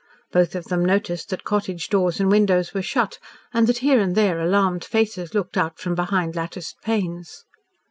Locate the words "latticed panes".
6.35-7.45